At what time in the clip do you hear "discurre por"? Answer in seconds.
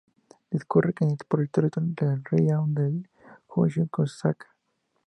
0.49-1.41